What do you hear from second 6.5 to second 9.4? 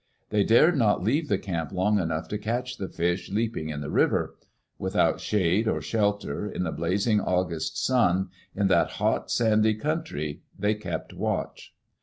the blazing August sun, in that hot,